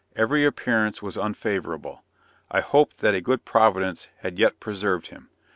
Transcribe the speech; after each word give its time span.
Every 0.15 0.45
appearance 0.45 1.03
was 1.03 1.15
unfavorable. 1.15 2.03
I 2.49 2.59
hoped 2.59 3.01
that 3.01 3.13
a 3.13 3.21
good 3.21 3.45
Providence 3.45 4.09
had 4.21 4.39
yet 4.39 4.59
preserved 4.59 5.09
him. 5.09 5.29